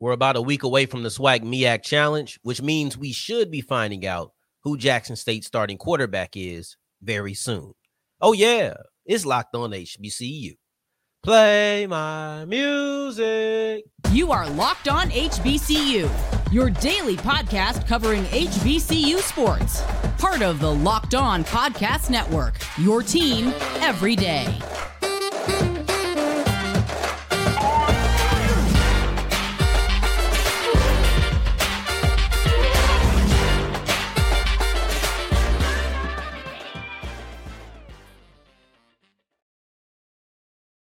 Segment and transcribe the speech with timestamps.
[0.00, 3.60] We're about a week away from the SWAC MEAC Challenge, which means we should be
[3.60, 4.32] finding out
[4.62, 7.72] who Jackson State's starting quarterback is very soon.
[8.20, 8.74] Oh, yeah,
[9.06, 10.54] it's locked on HBCU.
[11.22, 13.84] Play my music.
[14.12, 16.10] You are Locked On HBCU,
[16.52, 19.82] your daily podcast covering HBCU sports.
[20.18, 24.46] Part of the Locked On Podcast Network, your team every day.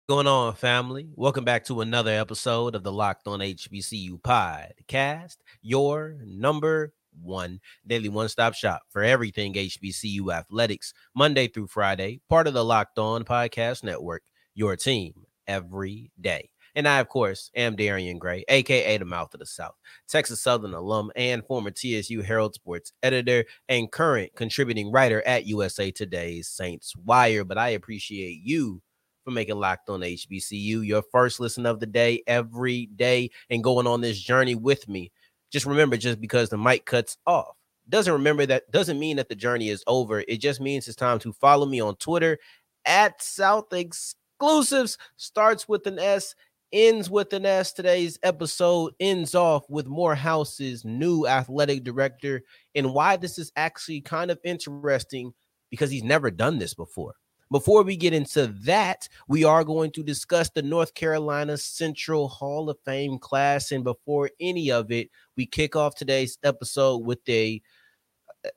[0.09, 1.07] Going on, family?
[1.15, 8.09] Welcome back to another episode of the Locked On HBCU podcast, your number one daily
[8.09, 13.23] one stop shop for everything HBCU athletics, Monday through Friday, part of the Locked On
[13.23, 14.23] Podcast Network,
[14.55, 15.13] your team
[15.47, 16.49] every day.
[16.75, 19.75] And I, of course, am Darian Gray, aka the Mouth of the South,
[20.09, 25.91] Texas Southern alum and former TSU Herald Sports editor and current contributing writer at USA
[25.91, 27.45] Today's Saints Wire.
[27.45, 28.81] But I appreciate you
[29.23, 33.87] for making Locked On HBCU your first listen of the day every day and going
[33.87, 35.11] on this journey with me.
[35.51, 37.55] Just remember, just because the mic cuts off
[37.89, 40.23] doesn't remember that doesn't mean that the journey is over.
[40.27, 42.39] It just means it's time to follow me on Twitter
[42.85, 44.97] at South Exclusives.
[45.17, 46.35] Starts with an S,
[46.71, 47.73] ends with an S.
[47.73, 52.41] Today's episode ends off with Morehouse's new athletic director
[52.73, 55.33] and why this is actually kind of interesting
[55.69, 57.15] because he's never done this before.
[57.51, 62.69] Before we get into that, we are going to discuss the North Carolina Central Hall
[62.69, 63.71] of Fame class.
[63.71, 67.61] And before any of it, we kick off today's episode with a,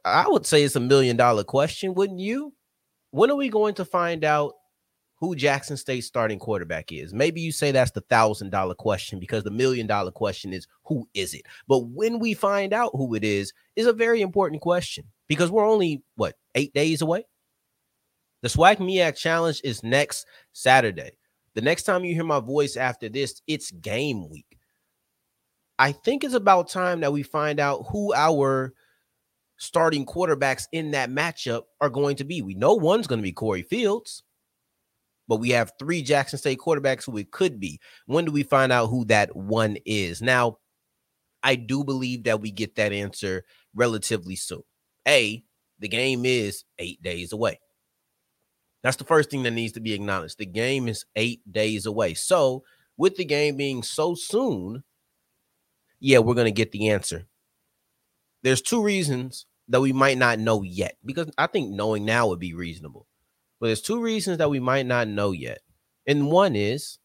[0.05, 2.55] I would say it's a million dollar question, wouldn't you?
[3.11, 4.55] When are we going to find out
[5.19, 7.14] who Jackson State's starting quarterback is?
[7.14, 11.09] Maybe you say that's the thousand dollar question because the million dollar question is who
[11.14, 11.42] is it?
[11.69, 15.67] But when we find out who it is, is a very important question because we're
[15.67, 17.25] only what eight days away
[18.42, 21.13] the SWAC MEAC Challenge is next Saturday.
[21.55, 24.58] The next time you hear my voice after this, it's game week.
[25.79, 28.73] I think it's about time that we find out who our
[29.58, 32.42] starting quarterbacks in that matchup are going to be.
[32.42, 34.23] We know one's going to be Corey Fields,
[35.29, 37.80] but we have three Jackson State quarterbacks who it could be.
[38.07, 40.23] When do we find out who that one is?
[40.23, 40.58] Now,
[41.42, 43.45] I do believe that we get that answer
[43.75, 44.63] relatively soon.
[45.07, 45.42] A,
[45.79, 47.61] the game is eight days away.
[48.83, 50.39] That's the first thing that needs to be acknowledged.
[50.39, 52.14] The game is eight days away.
[52.14, 52.63] So,
[52.97, 54.85] with the game being so soon,
[56.01, 57.27] yeah, we're going to get the answer.
[58.42, 62.39] There's two reasons that we might not know yet because I think knowing now would
[62.39, 63.07] be reasonable.
[63.59, 65.61] But there's two reasons that we might not know yet.
[66.07, 66.98] And one is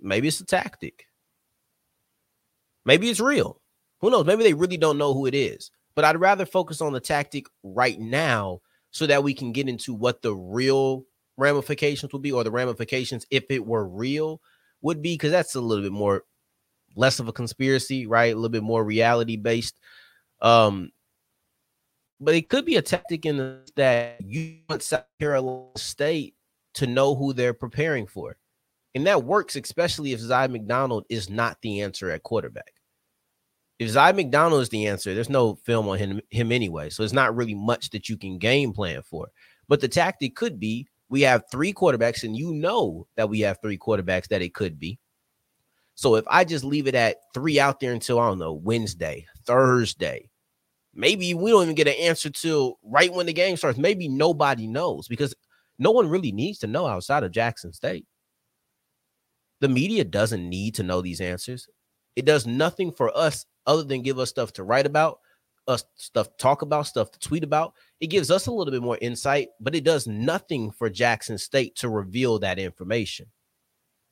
[0.00, 1.06] maybe it's a tactic.
[2.84, 3.60] Maybe it's real.
[4.00, 4.26] Who knows?
[4.26, 5.70] Maybe they really don't know who it is.
[5.94, 9.94] But I'd rather focus on the tactic right now so that we can get into
[9.94, 11.04] what the real
[11.36, 14.40] ramifications would be or the ramifications if it were real
[14.82, 16.24] would be because that's a little bit more
[16.96, 18.32] less of a conspiracy right?
[18.32, 19.78] A little bit more reality based
[20.42, 20.90] um
[22.22, 26.34] but it could be a tactic in the, that you want south carolina state
[26.74, 28.36] to know who they're preparing for
[28.94, 32.79] and that works especially if Zy McDonald is not the answer at quarterback
[33.80, 36.90] if Zy McDonald is the answer, there's no film on him, him anyway.
[36.90, 39.28] So it's not really much that you can game plan for.
[39.68, 43.58] But the tactic could be we have three quarterbacks, and you know that we have
[43.62, 44.98] three quarterbacks that it could be.
[45.94, 49.26] So if I just leave it at three out there until I don't know, Wednesday,
[49.46, 50.30] Thursday,
[50.94, 53.78] maybe we don't even get an answer till right when the game starts.
[53.78, 55.34] Maybe nobody knows because
[55.78, 58.04] no one really needs to know outside of Jackson State.
[59.60, 61.66] The media doesn't need to know these answers.
[62.14, 65.20] It does nothing for us other than give us stuff to write about,
[65.68, 67.74] us stuff to talk about, stuff to tweet about.
[68.00, 71.76] It gives us a little bit more insight, but it does nothing for Jackson State
[71.76, 73.26] to reveal that information.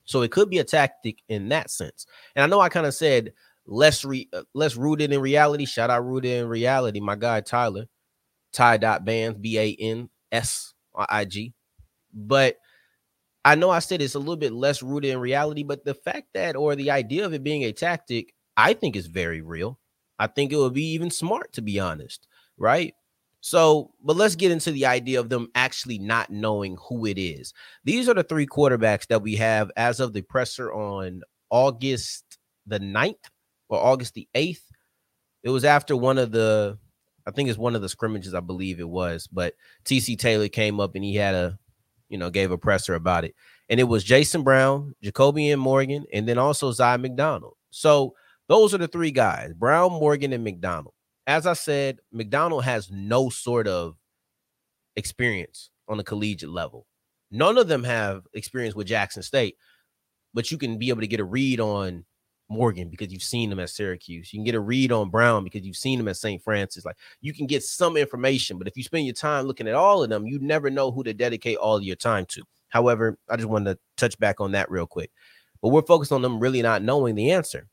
[0.04, 2.06] So it could be a tactic in that sense.
[2.34, 3.32] And I know I kind of said
[3.66, 5.66] less re, uh, less rooted in reality.
[5.66, 7.86] Shout out rooted in reality, my guy Tyler,
[8.52, 11.52] Ty dot bands B A N S I G.
[12.14, 12.56] But
[13.44, 16.28] I know I said it's a little bit less rooted in reality, but the fact
[16.34, 19.78] that or the idea of it being a tactic I think is very real.
[20.18, 22.26] I think it would be even smart to be honest,
[22.58, 22.92] right?
[23.40, 27.54] So, but let's get into the idea of them actually not knowing who it is.
[27.84, 32.80] These are the three quarterbacks that we have as of the presser on August the
[32.80, 33.14] 9th
[33.68, 34.60] or August the 8th.
[35.44, 36.78] It was after one of the,
[37.26, 40.80] I think it's one of the scrimmages, I believe it was, but TC Taylor came
[40.80, 41.58] up and he had a,
[42.08, 43.36] you know, gave a presser about it.
[43.68, 47.54] And it was Jason Brown, Jacorian Morgan, and then also Zy McDonald.
[47.70, 48.14] So
[48.48, 50.94] Those are the three guys Brown, Morgan, and McDonald.
[51.26, 53.96] As I said, McDonald has no sort of
[54.96, 56.86] experience on the collegiate level.
[57.30, 59.56] None of them have experience with Jackson State,
[60.32, 62.06] but you can be able to get a read on
[62.48, 64.32] Morgan because you've seen him at Syracuse.
[64.32, 66.42] You can get a read on Brown because you've seen him at St.
[66.42, 66.86] Francis.
[66.86, 70.02] Like you can get some information, but if you spend your time looking at all
[70.02, 72.42] of them, you never know who to dedicate all of your time to.
[72.68, 75.10] However, I just wanted to touch back on that real quick.
[75.60, 77.68] But we're focused on them really not knowing the answer.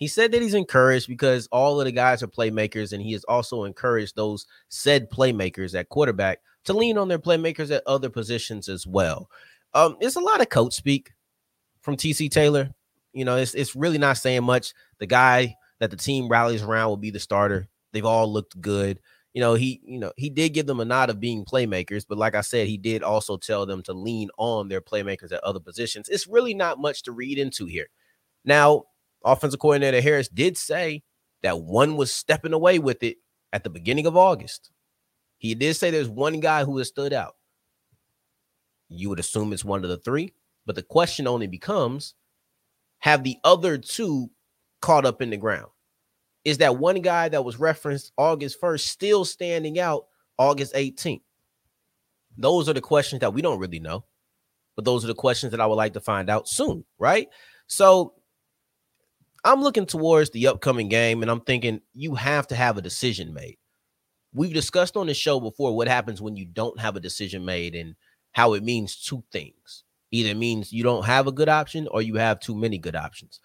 [0.00, 3.22] He said that he's encouraged because all of the guys are playmakers, and he has
[3.24, 8.70] also encouraged those said playmakers at quarterback to lean on their playmakers at other positions
[8.70, 9.30] as well.
[9.74, 11.12] Um, it's a lot of coach speak
[11.82, 12.70] from TC Taylor.
[13.12, 14.72] You know, it's it's really not saying much.
[15.00, 17.68] The guy that the team rallies around will be the starter.
[17.92, 19.00] They've all looked good.
[19.34, 22.16] You know, he you know he did give them a nod of being playmakers, but
[22.16, 25.60] like I said, he did also tell them to lean on their playmakers at other
[25.60, 26.08] positions.
[26.08, 27.88] It's really not much to read into here.
[28.46, 28.84] Now,
[29.24, 31.02] offensive coordinator Harris did say
[31.42, 33.18] that one was stepping away with it
[33.52, 34.70] at the beginning of August.
[35.38, 37.36] He did say there's one guy who has stood out.
[38.88, 40.34] You would assume it's one of the three,
[40.66, 42.14] but the question only becomes
[42.98, 44.30] have the other two
[44.80, 45.70] caught up in the ground?
[46.44, 50.06] Is that one guy that was referenced August 1st still standing out
[50.38, 51.22] August 18th?
[52.36, 54.04] Those are the questions that we don't really know,
[54.76, 57.28] but those are the questions that I would like to find out soon, right?
[57.66, 58.14] So
[59.44, 63.32] I'm looking towards the upcoming game and I'm thinking you have to have a decision
[63.32, 63.56] made.
[64.32, 67.74] We've discussed on the show before what happens when you don't have a decision made
[67.74, 67.94] and
[68.32, 69.84] how it means two things.
[70.12, 73.40] Either means you don't have a good option or you have too many good options.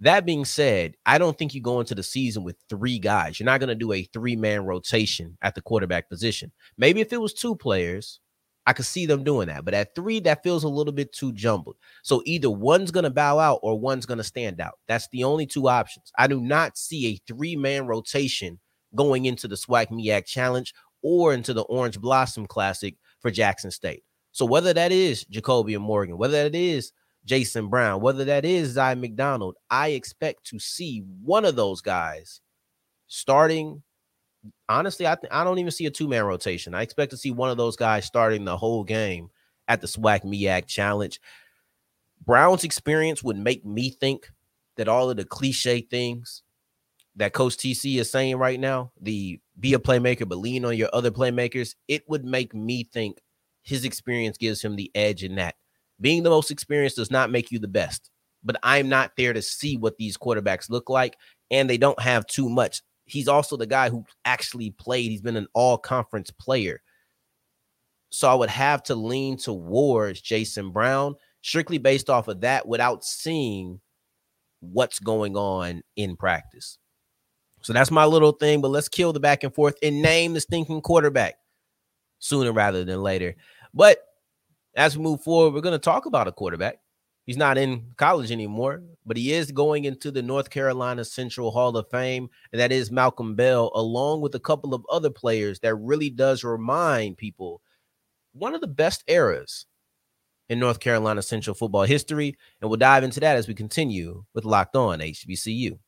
[0.00, 3.38] That being said, I don't think you go into the season with three guys.
[3.38, 6.52] You're not going to do a three man rotation at the quarterback position.
[6.76, 8.20] Maybe if it was two players,
[8.66, 9.64] I could see them doing that.
[9.64, 11.76] But at three, that feels a little bit too jumbled.
[12.02, 14.78] So either one's going to bow out or one's going to stand out.
[14.88, 16.10] That's the only two options.
[16.18, 18.58] I do not see a three man rotation
[18.94, 20.72] going into the SWAC MEAC Challenge
[21.02, 24.02] or into the Orange Blossom Classic for Jackson State.
[24.32, 26.92] So whether that is Jacorian Morgan, whether that is
[27.24, 32.40] Jason Brown, whether that is Zy McDonald, I expect to see one of those guys
[33.06, 33.82] starting
[34.68, 36.74] honestly, I th- I don't even see a two man rotation.
[36.74, 39.30] I expect to see one of those guys starting the whole game
[39.68, 41.20] at the SWAC MEAC challenge.
[42.24, 44.30] Brown's experience would make me think
[44.76, 46.42] that all of the cliche things
[47.16, 50.88] that Coach TC is saying right now, the be a playmaker, but lean on your
[50.92, 53.20] other playmakers, it would make me think
[53.62, 55.54] his experience gives him the edge in that.
[56.00, 58.10] Being the most experienced does not make you the best,
[58.42, 61.16] but I'm not there to see what these quarterbacks look like,
[61.50, 65.10] and they don't have too much he's also the guy who actually played.
[65.10, 66.80] He's been an all conference player.
[68.10, 73.04] So I would have to lean towards Jason Brown strictly based off of that without
[73.04, 73.80] seeing
[74.60, 76.78] what's going on in practice.
[77.62, 80.40] So that's my little thing, but let's kill the back and forth and name the
[80.40, 81.34] stinking quarterback
[82.18, 83.34] sooner rather than later.
[83.72, 83.98] But
[84.76, 86.78] as we move forward, we're going to talk about a quarterback
[87.26, 91.76] He's not in college anymore, but he is going into the North Carolina Central Hall
[91.76, 95.74] of Fame, and that is Malcolm Bell, along with a couple of other players that
[95.76, 97.62] really does remind people
[98.32, 99.66] one of the best eras
[100.48, 102.36] in North Carolina Central football history.
[102.60, 105.78] And we'll dive into that as we continue with Locked On HBCU.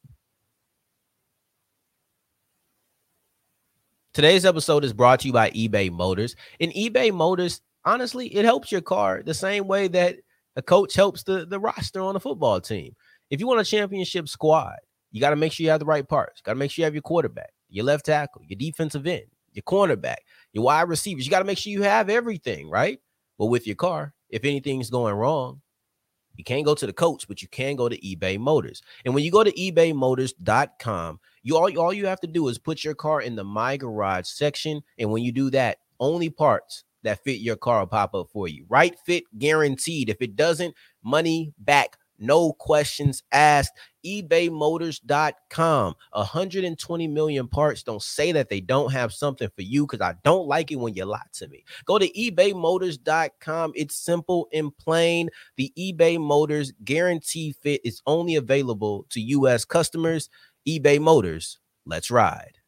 [4.14, 6.36] Today's episode is brought to you by eBay Motors.
[6.58, 10.16] In eBay Motors, honestly, it helps your car the same way that
[10.56, 12.96] a coach helps the, the roster on a football team.
[13.30, 14.76] If you want a championship squad,
[15.12, 16.40] you got to make sure you have the right parts.
[16.40, 19.62] Got to make sure you have your quarterback, your left tackle, your defensive end, your
[19.62, 20.16] cornerback,
[20.52, 21.26] your wide receivers.
[21.26, 23.00] You got to make sure you have everything, right?
[23.38, 25.60] But with your car, if anything's going wrong,
[26.36, 28.82] you can't go to the coach, but you can go to eBay Motors.
[29.04, 32.84] And when you go to ebaymotors.com, you all, all you have to do is put
[32.84, 34.82] your car in the My Garage section.
[34.98, 38.48] And when you do that, only parts that fit your car will pop up for
[38.48, 38.66] you.
[38.68, 40.08] Right fit guaranteed.
[40.08, 41.96] If it doesn't, money back.
[42.18, 43.72] No questions asked.
[44.04, 45.94] ebaymotors.com.
[46.12, 47.82] 120 million parts.
[47.82, 50.94] Don't say that they don't have something for you because I don't like it when
[50.94, 51.64] you lie to me.
[51.84, 53.72] Go to ebaymotors.com.
[53.74, 55.28] It's simple and plain.
[55.56, 59.64] The eBay Motors guarantee fit is only available to U.S.
[59.64, 60.30] customers.
[60.66, 61.58] eBay Motors.
[61.84, 62.58] Let's ride.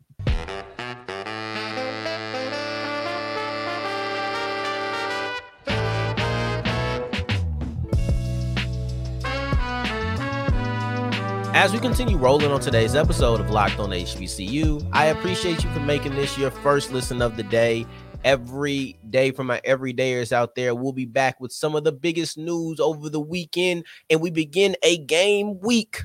[11.58, 15.80] As we continue rolling on today's episode of Locked on HBCU, I appreciate you for
[15.80, 17.84] making this your first listen of the day.
[18.22, 22.38] Every day from my everydayers out there, we'll be back with some of the biggest
[22.38, 26.04] news over the weekend, and we begin a game week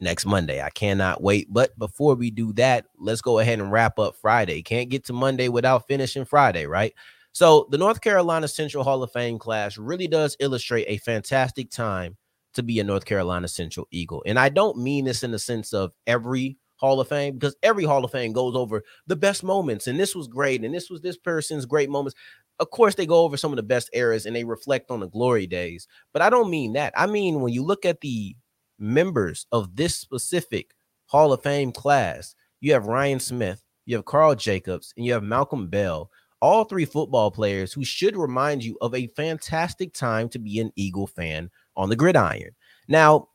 [0.00, 0.62] next Monday.
[0.62, 1.52] I cannot wait.
[1.52, 4.62] But before we do that, let's go ahead and wrap up Friday.
[4.62, 6.94] Can't get to Monday without finishing Friday, right?
[7.32, 12.16] So, the North Carolina Central Hall of Fame class really does illustrate a fantastic time
[12.58, 14.22] to be a North Carolina Central Eagle.
[14.26, 17.84] And I don't mean this in the sense of every Hall of Fame because every
[17.84, 21.00] Hall of Fame goes over the best moments and this was great and this was
[21.00, 22.18] this person's great moments.
[22.60, 25.08] Of course, they go over some of the best eras and they reflect on the
[25.08, 25.86] glory days.
[26.12, 26.92] But I don't mean that.
[26.96, 28.36] I mean, when you look at the
[28.78, 30.74] members of this specific
[31.06, 35.22] Hall of Fame class, you have Ryan Smith, you have Carl Jacobs, and you have
[35.22, 36.10] Malcolm Bell.
[36.40, 40.70] All three football players who should remind you of a fantastic time to be an
[40.76, 42.50] Eagle fan on the gridiron.
[42.88, 43.28] Now,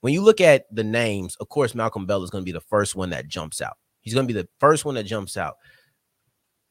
[0.00, 2.60] when you look at the names, of course, Malcolm Bell is going to be the
[2.60, 3.76] first one that jumps out.
[4.00, 5.54] He's going to be the first one that jumps out.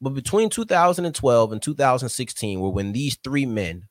[0.00, 3.88] But between 2012 and 2016 were when these three men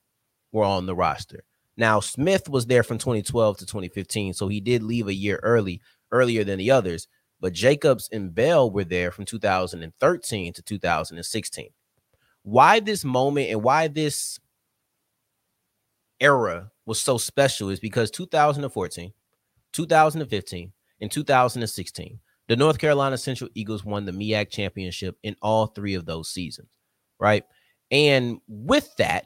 [0.51, 1.43] were on the roster.
[1.75, 5.81] Now, Smith was there from 2012 to 2015, so he did leave a year early,
[6.11, 7.07] earlier than the others.
[7.39, 11.69] But Jacobs and Bell were there from 2013 to 2016.
[12.43, 14.39] Why this moment and why this
[16.19, 19.13] era was so special is because 2014,
[19.71, 25.95] 2015, and 2016, the North Carolina Central Eagles won the MEAC championship in all three
[25.95, 26.69] of those seasons,
[27.19, 27.43] right?
[27.91, 29.25] And with that,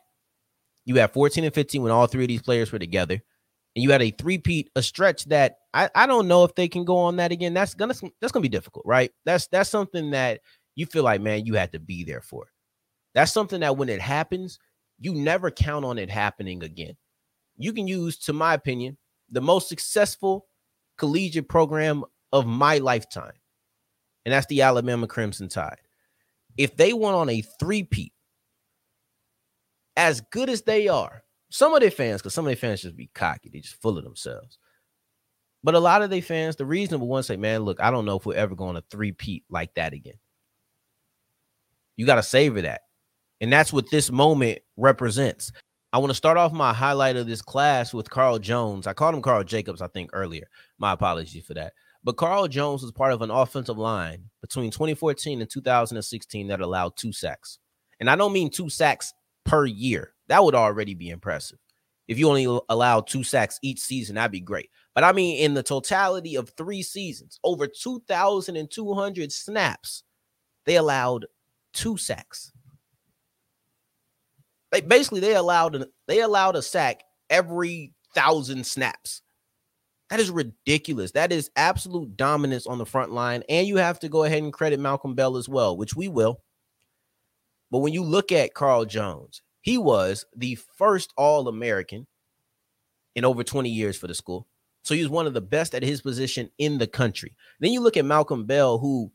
[0.85, 3.15] you had 14 and 15 when all three of these players were together.
[3.75, 6.83] And you had a three-peat, a stretch that I, I don't know if they can
[6.83, 7.53] go on that again.
[7.53, 9.11] That's gonna that's gonna be difficult, right?
[9.23, 10.41] That's that's something that
[10.75, 12.47] you feel like, man, you had to be there for.
[13.13, 14.57] That's something that when it happens,
[14.99, 16.95] you never count on it happening again.
[17.57, 18.97] You can use, to my opinion,
[19.29, 20.47] the most successful
[20.97, 23.33] collegiate program of my lifetime,
[24.25, 25.79] and that's the Alabama Crimson Tide.
[26.57, 28.13] If they went on a three-peat
[29.95, 32.95] as good as they are, some of their fans, because some of their fans just
[32.95, 34.59] be cocky, they just full of themselves.
[35.63, 38.17] But a lot of their fans, the reasonable ones say, man, look, I don't know
[38.17, 40.19] if we're ever going to three-peat like that again.
[41.95, 42.81] You got to savor that.
[43.41, 45.51] And that's what this moment represents.
[45.93, 48.87] I want to start off my highlight of this class with Carl Jones.
[48.87, 50.47] I called him Carl Jacobs, I think, earlier.
[50.77, 51.73] My apologies for that.
[52.03, 56.97] But Carl Jones was part of an offensive line between 2014 and 2016 that allowed
[56.97, 57.59] two sacks.
[57.99, 59.13] And I don't mean two sacks
[59.45, 60.13] per year.
[60.27, 61.57] That would already be impressive.
[62.07, 64.69] If you only allow two sacks each season, that'd be great.
[64.93, 70.03] But I mean, in the totality of three seasons, over 2,200 snaps,
[70.65, 71.25] they allowed
[71.73, 72.51] two sacks.
[74.71, 79.21] They basically they allowed they allowed a sack every thousand snaps.
[80.09, 81.11] That is ridiculous.
[81.11, 83.43] That is absolute dominance on the front line.
[83.49, 86.41] And you have to go ahead and credit Malcolm Bell as well, which we will.
[87.69, 92.07] But when you look at Carl Jones, he was the first All American
[93.15, 94.47] in over 20 years for the school.
[94.83, 97.35] So he was one of the best at his position in the country.
[97.59, 99.11] Then you look at Malcolm Bell, who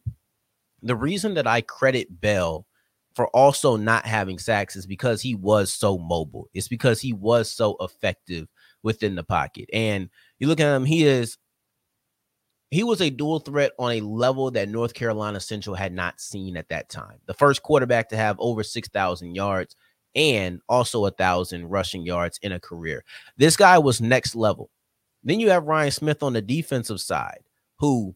[0.82, 2.66] the reason that I credit Bell
[3.14, 6.48] for also not having sacks is because he was so mobile.
[6.54, 8.48] It's because he was so effective
[8.82, 9.68] within the pocket.
[9.72, 11.38] And you look at him, he is
[12.70, 16.56] he was a dual threat on a level that North Carolina Central had not seen
[16.56, 17.18] at that time.
[17.26, 19.76] The first quarterback to have over 6,000 yards
[20.14, 23.04] and also a thousand rushing yards in a career.
[23.36, 24.70] This guy was next level.
[25.22, 27.40] Then you have Ryan Smith on the defensive side,
[27.78, 28.14] who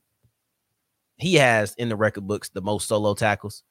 [1.19, 3.63] he has in the record books the most solo tackles,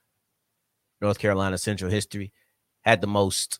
[1.06, 2.34] North Carolina Central history,
[2.82, 3.60] had the most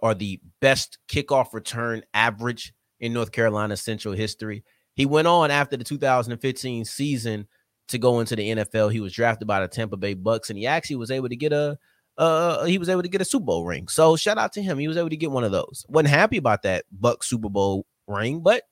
[0.00, 4.64] or the best kickoff return average in North Carolina Central history.
[4.94, 7.46] He went on after the 2015 season
[7.88, 8.90] to go into the NFL.
[8.90, 11.52] He was drafted by the Tampa Bay Bucks, and he actually was able to get
[11.52, 11.78] a
[12.16, 13.88] uh he was able to get a Super Bowl ring.
[13.88, 14.78] So shout out to him.
[14.78, 15.84] He was able to get one of those.
[15.88, 18.62] Wasn't happy about that Buck Super Bowl ring, but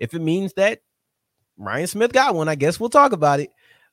[0.00, 0.80] if it means that
[1.56, 3.50] Ryan Smith got one, I guess we'll talk about it.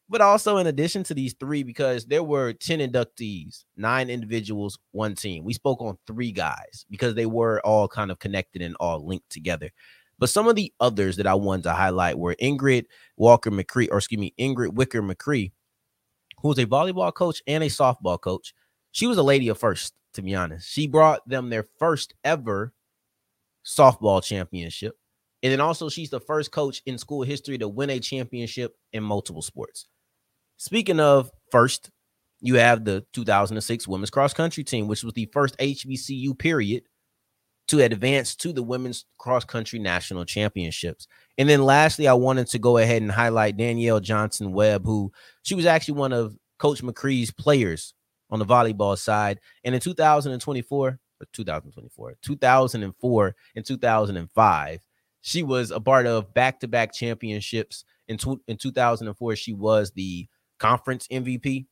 [0.07, 5.15] But also, in addition to these three, because there were 10 inductees, nine individuals, one
[5.15, 5.43] team.
[5.43, 9.29] We spoke on three guys because they were all kind of connected and all linked
[9.31, 9.71] together.
[10.19, 12.85] But some of the others that I wanted to highlight were Ingrid
[13.17, 15.51] Walker McCree, or excuse me, Ingrid Wicker McCree,
[16.41, 18.53] who was a volleyball coach and a softball coach.
[18.91, 20.69] She was a lady of first, to be honest.
[20.69, 22.73] She brought them their first ever
[23.65, 24.95] softball championship.
[25.43, 29.03] And then also, she's the first coach in school history to win a championship in
[29.03, 29.87] multiple sports.
[30.57, 31.89] Speaking of first,
[32.39, 36.83] you have the 2006 women's cross country team, which was the first HBCU period
[37.67, 41.07] to advance to the women's cross country national championships.
[41.37, 45.11] And then lastly, I wanted to go ahead and highlight Danielle Johnson Webb, who
[45.43, 47.93] she was actually one of Coach McCree's players
[48.29, 49.39] on the volleyball side.
[49.63, 54.79] And in 2024, or 2024, 2004 and 2005,
[55.21, 57.83] she was a part of back-to-back championships.
[58.07, 60.27] In, tw- in 2004, she was the
[60.59, 61.65] conference MVP,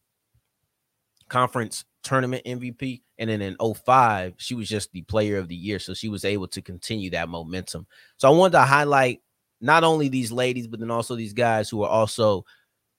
[1.29, 3.01] conference tournament MVP.
[3.17, 5.79] And then in 05, she was just the player of the year.
[5.79, 7.87] So she was able to continue that momentum.
[8.17, 9.21] So I wanted to highlight
[9.61, 12.45] not only these ladies, but then also these guys who are also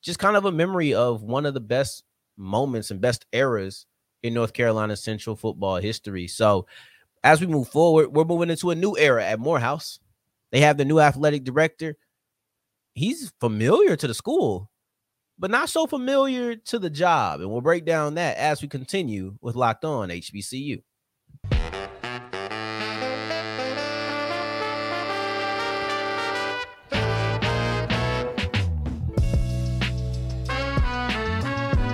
[0.02, 2.04] just kind of a memory of one of the best
[2.36, 3.86] moments and best eras
[4.22, 6.26] in North Carolina Central football history.
[6.26, 6.66] So
[7.22, 9.98] as we move forward, we're moving into a new era at Morehouse.
[10.52, 11.96] They have the new athletic director.
[12.94, 14.70] He's familiar to the school
[15.38, 17.40] but not so familiar to the job.
[17.40, 20.82] And we'll break down that as we continue with Locked On HBCU.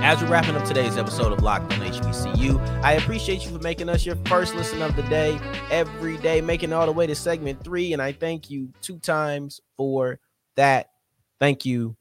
[0.03, 3.89] As we're wrapping up today's episode of Locked On HBCU, I appreciate you for making
[3.89, 5.39] us your first listen of the day
[5.71, 7.93] every day, making it all the way to segment three.
[7.93, 10.19] And I thank you two times for
[10.57, 10.89] that.
[11.39, 11.97] Thank you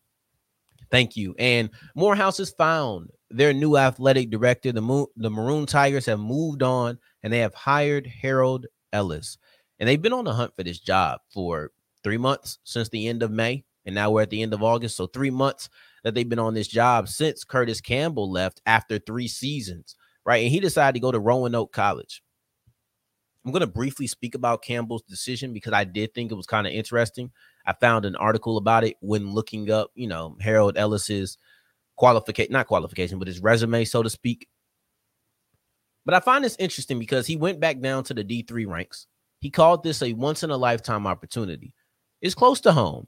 [0.91, 1.35] Thank you.
[1.37, 4.71] And Morehouse has found their new athletic director.
[4.71, 9.37] The, Mo- the Maroon Tigers have moved on and they have hired Harold Ellis.
[9.79, 11.71] And they've been on the hunt for this job for
[12.03, 13.63] three months since the end of May.
[13.85, 14.97] And now we're at the end of August.
[14.97, 15.69] So, three months
[16.03, 20.43] that they've been on this job since Curtis Campbell left after three seasons, right?
[20.43, 22.21] And he decided to go to Roanoke College.
[23.45, 26.67] I'm going to briefly speak about Campbell's decision because I did think it was kind
[26.67, 27.31] of interesting.
[27.69, 31.37] I found an article about it when looking up, you know, Harold Ellis's
[31.97, 34.47] qualification, not qualification, but his resume, so to speak.
[36.03, 39.05] But I find this interesting because he went back down to the D3 ranks.
[39.39, 41.75] He called this a once in a lifetime opportunity.
[42.23, 43.05] It's close to home,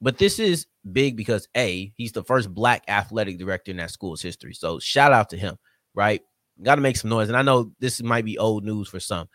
[0.00, 4.20] but this is big because A, he's the first black athletic director in that school's
[4.20, 4.54] history.
[4.54, 5.56] So shout out to him,
[5.94, 6.20] right?
[6.64, 7.28] Got to make some noise.
[7.28, 9.28] And I know this might be old news for some,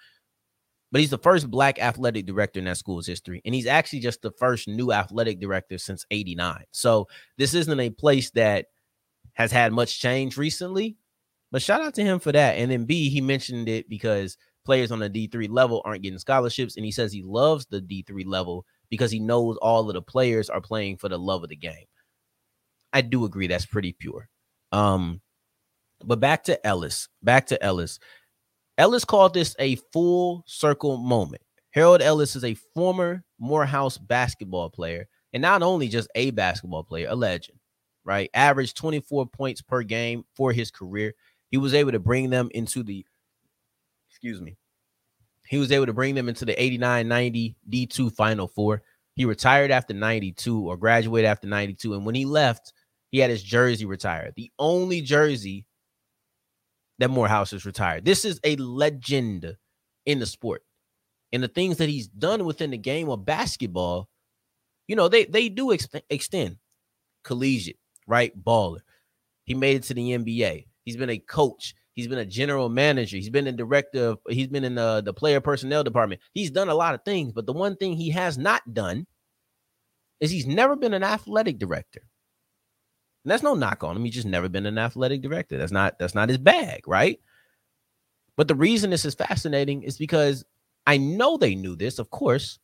[0.94, 3.42] but he's the first black athletic director in that school's history.
[3.46, 6.66] And he's actually just the first new athletic director since 89.
[6.70, 8.68] So this isn't a place that
[9.34, 10.96] has had much change recently.
[11.52, 12.58] But shout out to him for that.
[12.58, 16.76] And then B, he mentioned it because players on the D3 level aren't getting scholarships.
[16.78, 20.48] And he says he loves the D3 level because he knows all of the players
[20.48, 21.88] are playing for the love of the game.
[22.94, 24.30] I do agree that's pretty pure.
[24.72, 25.22] Um,
[26.04, 27.10] but back to Ellis.
[27.24, 27.98] Back to Ellis.
[28.78, 31.42] Ellis called this a full circle moment.
[31.72, 37.08] Harold Ellis is a former Morehouse basketball player, and not only just a basketball player,
[37.10, 37.60] a legend,
[38.04, 38.30] right?
[38.34, 41.14] Averaged 24 points per game for his career.
[41.50, 43.06] He was able to bring them into the,
[44.10, 44.58] excuse me,
[45.48, 48.82] he was able to bring them into the 89 90 D2 Final Four.
[49.16, 51.94] He retired after 92 or graduated after 92.
[51.94, 52.74] And when he left,
[53.12, 54.34] he had his jersey retired.
[54.36, 55.68] The only jersey
[57.04, 58.06] that Morehouse is retired.
[58.06, 59.58] This is a legend
[60.06, 60.64] in the sport.
[61.34, 64.08] And the things that he's done within the game of basketball,
[64.88, 66.60] you know, they they do ex- extend
[67.26, 68.32] collegiate, right?
[68.42, 68.80] Baller.
[69.44, 70.68] He made it to the NBA.
[70.86, 71.76] He's been a coach.
[71.92, 73.18] He's been a general manager.
[73.18, 74.12] He's been a director.
[74.12, 76.22] Of, he's been in the, the player personnel department.
[76.34, 79.08] He's done a lot of things, but the one thing he has not done
[80.22, 82.02] is he's never been an athletic director.
[83.24, 84.04] And that's no knock on him.
[84.04, 85.58] He's just never been an athletic director.
[85.58, 87.20] That's not that's not his bag, right?
[88.36, 90.44] But the reason this is fascinating is because
[90.86, 92.60] I know they knew this, of course,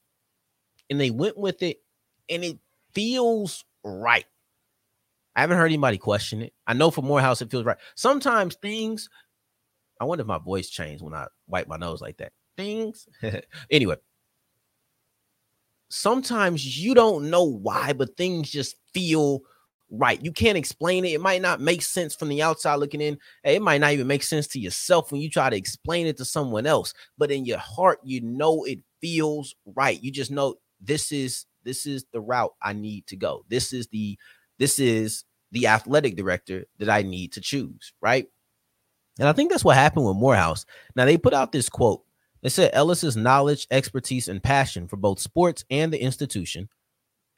[0.90, 1.78] and they went with it,
[2.28, 2.58] and it
[2.94, 4.26] feels right.
[5.36, 6.54] I haven't heard anybody question it.
[6.68, 7.78] I know for Morehouse it feels right.
[7.96, 9.10] Sometimes things,
[10.02, 12.34] I wonder if my voice changed when I wipe my nose like that.
[12.58, 13.08] Things,
[13.72, 13.96] anyway.
[15.92, 19.42] Sometimes you don't know why, but things just feel
[19.90, 20.24] right.
[20.24, 21.14] You can't explain it.
[21.14, 23.18] It might not make sense from the outside looking in.
[23.44, 26.26] It might not even make sense to yourself when you try to explain it to
[26.26, 26.94] someone else.
[27.18, 30.02] But in your heart, you know it feels right.
[30.02, 33.46] You just know this is this is the route I need to go.
[33.50, 34.18] This is the
[34.58, 38.28] this is the athletic director that I need to choose, right?
[39.20, 40.66] And I think that's what happened with Morehouse.
[40.96, 42.04] Now they put out this quote.
[42.42, 46.70] They said Ellis's knowledge, expertise, and passion for both sports and the institution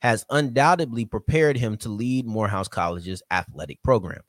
[0.01, 4.21] has undoubtedly prepared him to lead Morehouse College's athletic program.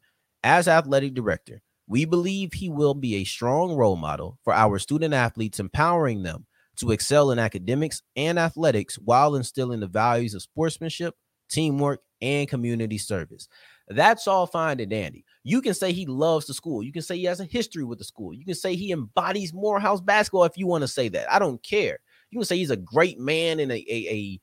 [0.45, 5.15] As athletic director, we believe he will be a strong role model for our student
[5.15, 11.15] athletes, empowering them to excel in academics and athletics while instilling the values of sportsmanship,
[11.49, 13.49] teamwork, and community service.
[13.89, 15.25] That's all fine and dandy.
[15.43, 16.83] You can say he loves the school.
[16.83, 18.33] You can say he has a history with the school.
[18.33, 21.31] You can say he embodies Morehouse basketball if you want to say that.
[21.33, 21.99] I don't care.
[22.31, 24.41] You can say he's a great man and a, a,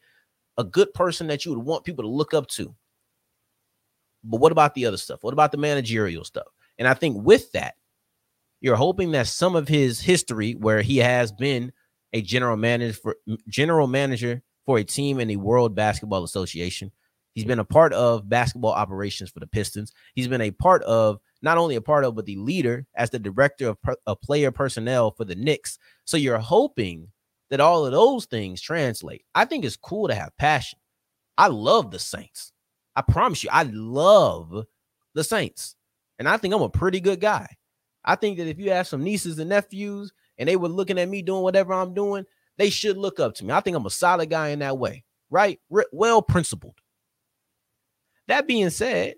[0.59, 2.75] a good person that you would want people to look up to.
[4.23, 5.23] But what about the other stuff?
[5.23, 6.47] What about the managerial stuff?
[6.77, 7.75] And I think with that,
[8.59, 11.71] you're hoping that some of his history, where he has been
[12.11, 13.15] a general manager for
[13.47, 16.91] general manager for a team in the World Basketball Association.
[17.35, 19.93] He's been a part of basketball operations for the Pistons.
[20.13, 23.19] He's been a part of not only a part of, but the leader as the
[23.19, 25.79] director of, of player personnel for the Knicks.
[26.03, 27.07] So you're hoping
[27.49, 29.23] that all of those things translate.
[29.33, 30.79] I think it's cool to have passion.
[31.37, 32.51] I love the Saints.
[32.95, 34.65] I promise you, I love
[35.13, 35.75] the Saints.
[36.17, 37.47] And I think I'm a pretty good guy.
[38.03, 41.09] I think that if you have some nieces and nephews and they were looking at
[41.09, 42.25] me doing whatever I'm doing,
[42.57, 43.53] they should look up to me.
[43.53, 45.59] I think I'm a solid guy in that way, right?
[45.69, 46.75] Well principled.
[48.27, 49.15] That being said,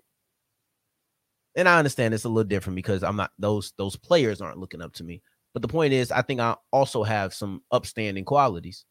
[1.54, 4.80] and I understand it's a little different because I'm not those those players aren't looking
[4.80, 5.22] up to me.
[5.52, 8.84] But the point is, I think I also have some upstanding qualities.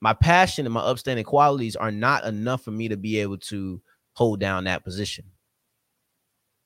[0.00, 3.80] My passion and my upstanding qualities are not enough for me to be able to
[4.12, 5.24] hold down that position.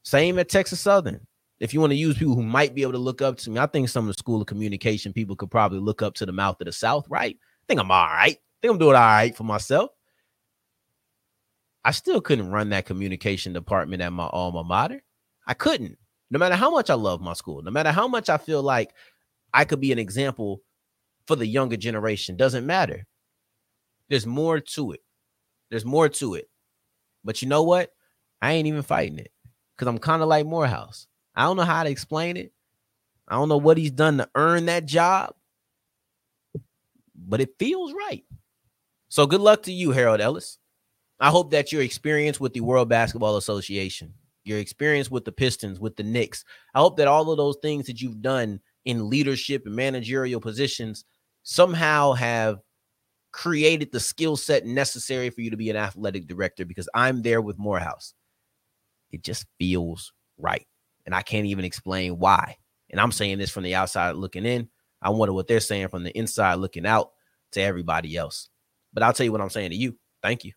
[0.02, 1.26] Same at Texas Southern.
[1.58, 3.60] If you want to use people who might be able to look up to me,
[3.60, 6.32] I think some of the school of communication people could probably look up to the
[6.32, 7.36] mouth of the South, right?
[7.36, 8.36] I think I'm all right.
[8.36, 9.90] I think I'm doing all right for myself.
[11.84, 15.02] I still couldn't run that communication department at my alma mater.
[15.46, 15.98] I couldn't
[16.30, 18.94] no matter how much I love my school, no matter how much I feel like
[19.52, 20.62] I could be an example
[21.26, 23.06] for the younger generation, doesn't matter.
[24.08, 25.00] There's more to it.
[25.70, 26.48] There's more to it.
[27.24, 27.92] But you know what?
[28.40, 29.32] I ain't even fighting it
[29.76, 31.06] because I'm kind of like Morehouse.
[31.34, 32.52] I don't know how to explain it.
[33.28, 35.34] I don't know what he's done to earn that job,
[37.14, 38.24] but it feels right.
[39.08, 40.58] So good luck to you, Harold Ellis.
[41.20, 44.14] I hope that your experience with the World Basketball Association
[44.50, 46.44] your experience with the Pistons, with the Knicks.
[46.74, 51.04] I hope that all of those things that you've done in leadership and managerial positions
[51.44, 52.58] somehow have
[53.32, 57.40] created the skill set necessary for you to be an athletic director because I'm there
[57.40, 58.12] with Morehouse.
[59.12, 60.66] It just feels right.
[61.06, 62.56] And I can't even explain why.
[62.90, 64.68] And I'm saying this from the outside looking in.
[65.00, 67.12] I wonder what they're saying from the inside looking out
[67.52, 68.48] to everybody else.
[68.92, 69.96] But I'll tell you what I'm saying to you.
[70.22, 70.52] Thank you.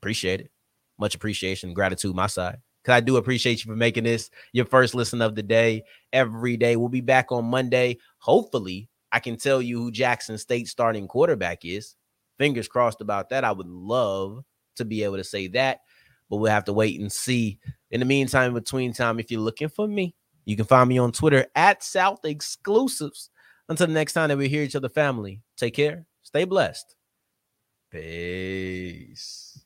[0.00, 0.50] Appreciate it.
[0.98, 4.94] Much appreciation, gratitude, my side because I do appreciate you for making this your first
[4.94, 6.76] listen of the day every day.
[6.76, 7.96] We'll be back on Monday.
[8.18, 11.96] Hopefully, I can tell you who Jackson State starting quarterback is.
[12.36, 13.42] Fingers crossed about that.
[13.42, 14.44] I would love
[14.76, 15.80] to be able to say that,
[16.28, 17.58] but we'll have to wait and see.
[17.90, 20.98] In the meantime, in between time, if you're looking for me, you can find me
[20.98, 23.30] on Twitter at South Exclusives.
[23.66, 26.96] Until the next time that we hear each other, family, take care, stay blessed.
[27.90, 29.63] Peace.